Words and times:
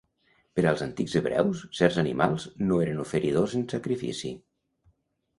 Per 0.59 0.61
als 0.67 0.79
antics 0.85 1.17
hebreus, 1.17 1.59
certs 1.79 1.99
animals 2.03 2.45
no 2.69 2.79
eren 2.85 3.03
oferidors 3.03 3.53
en 3.59 3.67
sacrifici. 3.75 4.33